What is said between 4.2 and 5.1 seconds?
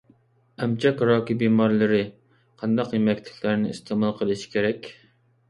قىلىشى كېرەك؟